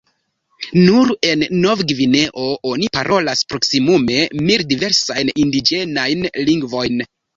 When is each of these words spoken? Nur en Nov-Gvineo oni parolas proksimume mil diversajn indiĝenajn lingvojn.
Nur 0.77 1.11
en 1.31 1.41
Nov-Gvineo 1.65 2.47
oni 2.71 2.89
parolas 2.99 3.43
proksimume 3.53 4.19
mil 4.49 4.65
diversajn 4.73 5.33
indiĝenajn 5.45 6.25
lingvojn. 6.51 7.07